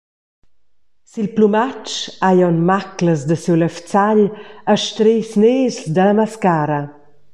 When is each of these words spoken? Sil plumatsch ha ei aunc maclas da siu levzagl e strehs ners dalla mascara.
Sil 1.09 1.29
plumatsch 1.35 1.95
ha 2.23 2.27
ei 2.33 2.39
aunc 2.45 2.61
maclas 2.69 3.21
da 3.29 3.35
siu 3.41 3.55
levzagl 3.57 4.23
e 4.71 4.73
strehs 4.85 5.31
ners 5.41 5.77
dalla 5.95 6.13
mascara. 6.19 6.81